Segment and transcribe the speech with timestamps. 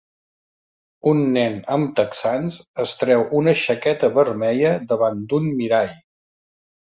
[1.09, 5.93] Un nen amb texans es treu una jaqueta vermella davant d'un mirall